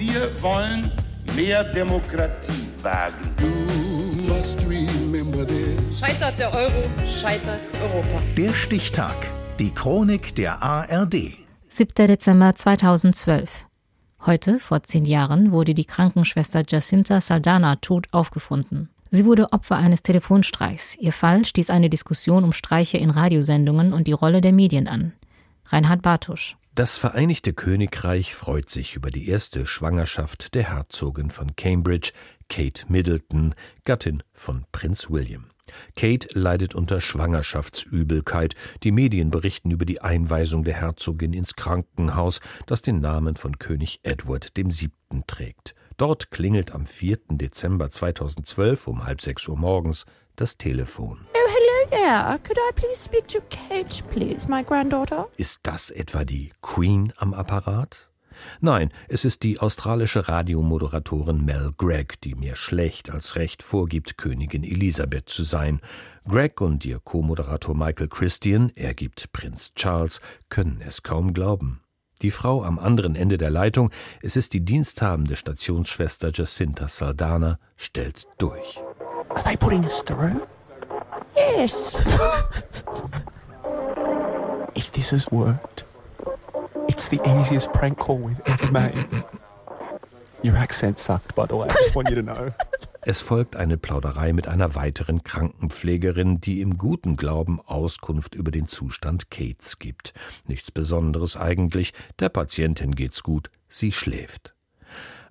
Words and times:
Wir 0.00 0.30
wollen 0.40 0.90
mehr 1.36 1.62
Demokratie 1.62 2.66
wagen. 2.82 3.34
Scheitert 5.94 6.40
der 6.40 6.54
Euro, 6.54 6.90
scheitert 7.06 7.60
Europa. 7.82 8.22
Der 8.34 8.50
Stichtag. 8.54 9.14
Die 9.58 9.70
Chronik 9.70 10.34
der 10.36 10.62
ARD. 10.62 11.36
7. 11.68 12.06
Dezember 12.06 12.54
2012. 12.54 13.66
Heute, 14.24 14.58
vor 14.58 14.82
zehn 14.84 15.04
Jahren, 15.04 15.52
wurde 15.52 15.74
die 15.74 15.84
Krankenschwester 15.84 16.62
Jacinta 16.66 17.20
Saldana 17.20 17.76
tot 17.76 18.06
aufgefunden. 18.12 18.88
Sie 19.10 19.26
wurde 19.26 19.52
Opfer 19.52 19.76
eines 19.76 20.00
Telefonstreichs. 20.02 20.96
Ihr 20.96 21.12
Fall 21.12 21.44
stieß 21.44 21.68
eine 21.68 21.90
Diskussion 21.90 22.44
um 22.44 22.52
Streiche 22.52 22.96
in 22.96 23.10
Radiosendungen 23.10 23.92
und 23.92 24.06
die 24.06 24.12
Rolle 24.12 24.40
der 24.40 24.54
Medien 24.54 24.88
an. 24.88 25.12
Reinhard 25.66 26.00
Bartusch. 26.00 26.56
Das 26.72 26.96
Vereinigte 26.98 27.52
Königreich 27.52 28.32
freut 28.32 28.70
sich 28.70 28.94
über 28.94 29.10
die 29.10 29.28
erste 29.28 29.66
Schwangerschaft 29.66 30.54
der 30.54 30.72
Herzogin 30.72 31.30
von 31.30 31.56
Cambridge, 31.56 32.12
Kate 32.48 32.84
Middleton, 32.88 33.56
Gattin 33.84 34.22
von 34.32 34.64
Prinz 34.70 35.10
William. 35.10 35.46
Kate 35.96 36.28
leidet 36.32 36.76
unter 36.76 37.00
Schwangerschaftsübelkeit. 37.00 38.54
Die 38.84 38.92
Medien 38.92 39.30
berichten 39.30 39.72
über 39.72 39.84
die 39.84 40.00
Einweisung 40.00 40.62
der 40.62 40.74
Herzogin 40.74 41.32
ins 41.32 41.56
Krankenhaus, 41.56 42.40
das 42.66 42.82
den 42.82 43.00
Namen 43.00 43.34
von 43.34 43.58
König 43.58 43.98
Edward 44.04 44.52
VII. 44.56 44.90
trägt. 45.26 45.74
Dort 45.96 46.30
klingelt 46.30 46.72
am 46.72 46.86
4. 46.86 47.18
Dezember 47.30 47.90
2012 47.90 48.86
um 48.86 49.04
halb 49.04 49.20
sechs 49.20 49.48
Uhr 49.48 49.56
morgens 49.58 50.04
das 50.36 50.56
Telefon. 50.56 51.26
Oh, 51.34 51.59
there. 51.88 52.38
Could 52.44 52.58
I 52.58 52.72
please 52.74 52.98
speak 52.98 53.26
to 53.28 53.40
Kate, 53.48 54.02
please, 54.10 54.48
my 54.48 54.62
granddaughter? 54.62 55.26
Ist 55.36 55.60
das 55.62 55.90
etwa 55.90 56.24
die 56.24 56.52
Queen 56.60 57.12
am 57.18 57.34
Apparat? 57.34 58.10
Nein, 58.60 58.90
es 59.08 59.24
ist 59.24 59.42
die 59.42 59.58
australische 59.58 60.28
Radiomoderatorin 60.28 61.44
Mel 61.44 61.72
Gregg, 61.76 62.14
die 62.24 62.34
mir 62.34 62.56
schlecht 62.56 63.10
als 63.10 63.36
recht 63.36 63.62
vorgibt, 63.62 64.18
Königin 64.18 64.64
Elisabeth 64.64 65.28
zu 65.28 65.44
sein. 65.44 65.80
Gregg 66.28 66.62
und 66.62 66.84
ihr 66.84 67.00
Co-Moderator 67.00 67.74
Michael 67.74 68.08
Christian, 68.08 68.72
er 68.74 68.94
gibt 68.94 69.32
Prinz 69.32 69.70
Charles, 69.74 70.20
können 70.48 70.82
es 70.86 71.02
kaum 71.02 71.32
glauben. 71.32 71.80
Die 72.22 72.30
Frau 72.30 72.62
am 72.62 72.78
anderen 72.78 73.16
Ende 73.16 73.38
der 73.38 73.50
Leitung, 73.50 73.90
es 74.22 74.36
ist 74.36 74.52
die 74.52 74.64
diensthabende 74.64 75.36
Stationsschwester 75.36 76.30
Jacinta 76.32 76.86
Saldana, 76.88 77.58
stellt 77.76 78.26
durch. 78.38 78.78
Are 79.30 79.42
they 79.44 79.56
putting 79.56 79.84
us 79.84 80.04
through? 80.04 80.40
Yes. 81.36 81.94
If 84.74 84.92
this 84.92 85.10
has 85.10 85.30
worked, 85.30 85.84
it's 86.88 87.08
the 87.08 87.20
easiest 87.38 87.72
prank 87.72 87.98
call 87.98 88.18
we've 88.18 88.40
ever 88.46 88.70
made. 88.72 89.24
Your 90.42 90.56
accent 90.56 90.98
sucked, 90.98 91.34
by 91.34 91.46
the 91.46 91.56
way. 91.56 91.66
I 91.66 91.74
just 91.74 91.94
want 91.94 92.08
you 92.08 92.16
to 92.16 92.22
know. 92.22 92.54
Es 93.02 93.20
folgt 93.20 93.56
eine 93.56 93.78
Plauderei 93.78 94.32
mit 94.34 94.46
einer 94.46 94.74
weiteren 94.74 95.24
Krankenpflegerin, 95.24 96.40
die 96.40 96.60
im 96.60 96.76
guten 96.76 97.16
Glauben 97.16 97.58
Auskunft 97.60 98.34
über 98.34 98.50
den 98.50 98.66
Zustand 98.66 99.30
Kates 99.30 99.78
gibt. 99.78 100.12
Nichts 100.46 100.70
Besonderes 100.70 101.36
eigentlich, 101.36 101.94
der 102.18 102.28
Patientin 102.28 102.94
geht's 102.94 103.22
gut, 103.22 103.50
sie 103.68 103.92
schläft. 103.92 104.54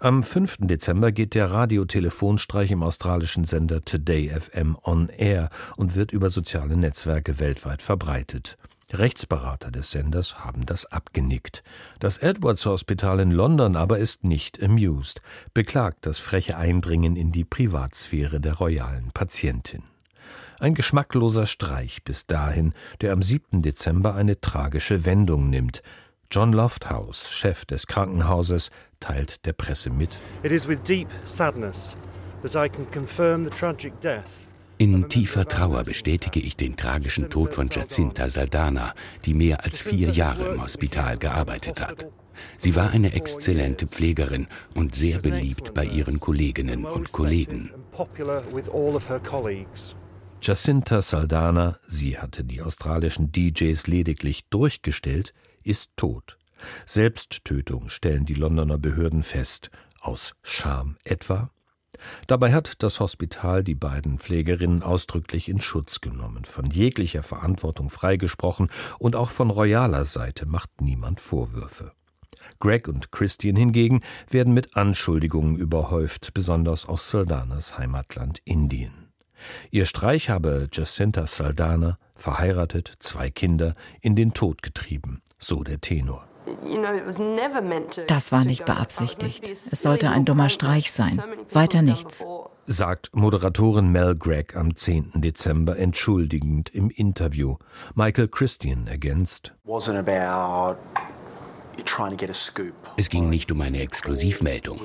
Am 0.00 0.22
5. 0.22 0.58
Dezember 0.60 1.10
geht 1.10 1.34
der 1.34 1.50
Radiotelefonstreich 1.50 2.70
im 2.70 2.84
australischen 2.84 3.42
Sender 3.42 3.80
Today 3.80 4.30
FM 4.30 4.76
on 4.84 5.08
Air 5.08 5.50
und 5.76 5.96
wird 5.96 6.12
über 6.12 6.30
soziale 6.30 6.76
Netzwerke 6.76 7.40
weltweit 7.40 7.82
verbreitet. 7.82 8.58
Rechtsberater 8.92 9.72
des 9.72 9.90
Senders 9.90 10.44
haben 10.44 10.64
das 10.64 10.86
abgenickt. 10.86 11.64
Das 11.98 12.18
Edwards 12.18 12.64
Hospital 12.64 13.18
in 13.18 13.32
London 13.32 13.74
aber 13.74 13.98
ist 13.98 14.22
nicht 14.22 14.62
amused, 14.62 15.20
beklagt 15.52 16.06
das 16.06 16.18
freche 16.18 16.56
Eindringen 16.56 17.16
in 17.16 17.32
die 17.32 17.44
Privatsphäre 17.44 18.40
der 18.40 18.54
royalen 18.54 19.10
Patientin. 19.12 19.82
Ein 20.60 20.74
geschmackloser 20.74 21.48
Streich 21.48 22.04
bis 22.04 22.24
dahin, 22.24 22.72
der 23.00 23.12
am 23.12 23.22
7. 23.22 23.62
Dezember 23.62 24.14
eine 24.14 24.40
tragische 24.40 25.04
Wendung 25.04 25.50
nimmt. 25.50 25.82
John 26.30 26.52
Lofthouse, 26.52 27.30
Chef 27.30 27.64
des 27.64 27.86
Krankenhauses, 27.86 28.70
teilt 29.00 29.46
der 29.46 29.54
Presse 29.54 29.90
mit. 29.90 30.18
It 30.42 30.52
is 30.52 30.68
with 30.68 30.82
deep 30.82 31.08
sadness 31.24 31.96
that 32.42 32.54
I 32.54 32.68
can 32.68 32.86
confirm 32.90 33.44
the 33.44 33.50
tragic 33.50 33.98
death 34.00 34.48
in 34.80 35.08
tiefer 35.08 35.44
Trauer 35.44 35.82
bestätige 35.82 36.38
ich 36.38 36.56
den 36.56 36.76
tragischen 36.76 37.30
Tod 37.30 37.52
von 37.52 37.68
Jacinta 37.68 38.30
Saldana, 38.30 38.94
die 39.24 39.34
mehr 39.34 39.64
als 39.64 39.80
vier 39.80 40.10
Jahre 40.10 40.54
im 40.54 40.62
Hospital 40.62 41.18
gearbeitet 41.18 41.80
hat. 41.80 42.06
Sie 42.58 42.76
war 42.76 42.90
eine 42.90 43.12
exzellente 43.12 43.88
Pflegerin 43.88 44.46
und 44.76 44.94
sehr 44.94 45.18
beliebt 45.18 45.74
bei 45.74 45.84
ihren 45.84 46.20
Kolleginnen 46.20 46.84
und 46.84 47.10
Kollegen. 47.10 47.72
Jacinta 50.40 51.02
Saldana, 51.02 51.78
sie 51.88 52.18
hatte 52.18 52.44
die 52.44 52.62
australischen 52.62 53.32
DJs 53.32 53.84
lediglich 53.88 54.44
durchgestellt, 54.48 55.32
ist 55.68 55.90
tot. 55.96 56.38
Selbsttötung 56.86 57.88
stellen 57.88 58.24
die 58.24 58.34
Londoner 58.34 58.78
Behörden 58.78 59.22
fest. 59.22 59.70
Aus 60.00 60.34
Scham 60.42 60.96
etwa? 61.04 61.50
Dabei 62.26 62.52
hat 62.52 62.82
das 62.82 63.00
Hospital 63.00 63.64
die 63.64 63.74
beiden 63.74 64.18
Pflegerinnen 64.18 64.82
ausdrücklich 64.82 65.48
in 65.48 65.60
Schutz 65.60 66.00
genommen, 66.00 66.44
von 66.44 66.66
jeglicher 66.66 67.22
Verantwortung 67.22 67.90
freigesprochen 67.90 68.70
und 68.98 69.16
auch 69.16 69.30
von 69.30 69.50
royaler 69.50 70.04
Seite 70.04 70.46
macht 70.46 70.80
niemand 70.80 71.20
Vorwürfe. 71.20 71.92
Greg 72.60 72.88
und 72.88 73.12
Christian 73.12 73.56
hingegen 73.56 74.00
werden 74.30 74.54
mit 74.54 74.76
Anschuldigungen 74.76 75.56
überhäuft, 75.56 76.34
besonders 76.34 76.86
aus 76.86 77.10
Saldanas 77.10 77.78
Heimatland 77.78 78.40
Indien. 78.44 79.12
Ihr 79.70 79.86
Streich 79.86 80.30
habe 80.30 80.68
Jacinta 80.72 81.26
Saldana, 81.26 81.98
verheiratet, 82.18 82.94
zwei 82.98 83.30
Kinder, 83.30 83.74
in 84.00 84.16
den 84.16 84.34
Tod 84.34 84.62
getrieben, 84.62 85.22
so 85.38 85.62
der 85.62 85.80
Tenor. 85.80 86.28
Das 88.06 88.32
war 88.32 88.44
nicht 88.44 88.64
beabsichtigt. 88.64 89.48
Es 89.48 89.82
sollte 89.82 90.10
ein 90.10 90.24
dummer 90.24 90.48
Streich 90.48 90.92
sein. 90.92 91.20
Weiter 91.52 91.82
nichts. 91.82 92.24
Sagt 92.66 93.14
Moderatorin 93.14 93.88
Mel 93.88 94.14
Gregg 94.14 94.54
am 94.54 94.76
10. 94.76 95.12
Dezember 95.16 95.78
entschuldigend 95.78 96.68
im 96.74 96.90
Interview. 96.90 97.56
Michael 97.94 98.28
Christian 98.28 98.86
ergänzt. 98.86 99.54
Es 102.96 103.08
ging 103.08 103.30
nicht 103.30 103.52
um 103.52 103.60
eine 103.60 103.80
Exklusivmeldung. 103.80 104.80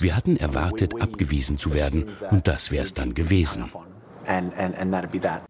Wir 0.00 0.16
hatten 0.16 0.36
erwartet, 0.36 1.00
abgewiesen 1.00 1.56
zu 1.56 1.72
werden, 1.72 2.08
und 2.30 2.48
das 2.48 2.70
wäre 2.70 2.84
es 2.84 2.94
dann 2.94 3.14
gewesen. 3.14 3.72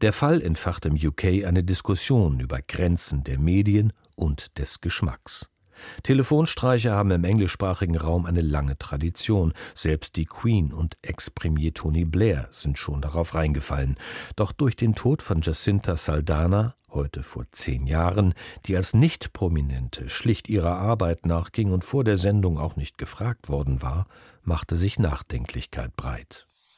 Der 0.01 0.13
Fall 0.13 0.43
entfacht 0.43 0.87
im 0.87 0.95
UK 0.95 1.45
eine 1.47 1.65
Diskussion 1.65 2.41
über 2.41 2.61
Grenzen 2.61 3.25
der 3.25 3.39
Medien 3.39 3.93
und 4.17 4.59
des 4.59 4.81
Geschmacks. 4.81 5.49
Telefonstreiche 6.03 6.93
haben 6.93 7.11
im 7.11 7.25
englischsprachigen 7.25 7.97
Raum 7.97 8.27
eine 8.27 8.41
lange 8.41 8.79
Tradition. 8.79 9.53
Selbst 9.75 10.17
die 10.17 10.27
Queen 10.27 10.73
und 10.73 10.97
Ex-Premier 11.03 11.75
Tony 11.75 12.05
Blair 12.05 12.49
sind 12.51 12.79
schon 12.79 13.01
darauf 13.01 13.35
reingefallen. 13.35 13.97
Doch 14.37 14.53
durch 14.53 14.77
den 14.77 14.95
Tod 14.95 15.23
von 15.23 15.41
Jacinta 15.41 15.97
Saldana, 15.97 16.77
heute 16.91 17.23
vor 17.23 17.45
zehn 17.53 17.87
Jahren, 17.87 18.35
die 18.67 18.77
als 18.77 18.95
Nicht-Prominente 18.95 20.11
schlicht 20.11 20.49
ihrer 20.49 20.77
Arbeit 20.79 21.27
nachging 21.27 21.73
und 21.73 21.85
vor 21.85 22.05
der 22.05 22.17
Sendung 22.17 22.59
auch 22.59 22.77
nicht 22.77 22.99
gefragt 22.99 23.49
worden 23.49 23.83
war, 23.83 24.07
machte 24.43 24.77
sich 24.77 24.99
Nachdenklichkeit 24.99 25.97
breit. 25.97 26.47